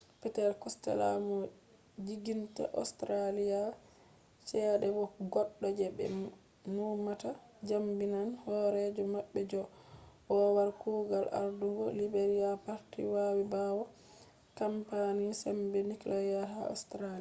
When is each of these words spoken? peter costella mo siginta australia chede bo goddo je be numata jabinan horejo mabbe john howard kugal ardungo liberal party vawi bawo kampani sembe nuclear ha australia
peter 0.21 0.49
costella 0.63 1.09
mo 1.27 1.37
siginta 2.05 2.63
australia 2.81 3.61
chede 4.47 4.87
bo 4.95 5.03
goddo 5.33 5.67
je 5.77 5.87
be 5.97 6.05
numata 6.75 7.29
jabinan 7.69 8.29
horejo 8.43 9.03
mabbe 9.13 9.39
john 9.51 9.69
howard 10.29 10.73
kugal 10.81 11.25
ardungo 11.41 11.85
liberal 11.99 12.55
party 12.65 13.01
vawi 13.13 13.43
bawo 13.53 13.83
kampani 14.59 15.25
sembe 15.41 15.79
nuclear 15.89 16.45
ha 16.53 16.59
australia 16.73 17.09